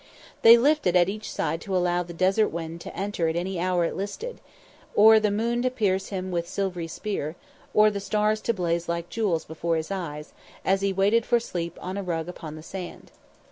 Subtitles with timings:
[0.41, 3.85] They lifted at each side to allow the desert wind to enter at any hour
[3.85, 4.41] it listed;
[4.95, 7.35] or the moon to pierce him with silvery spear;
[7.71, 10.33] or the stars to blaze like jewels before his eyes,
[10.65, 13.11] as he waited for sleep on a rug upon the sand.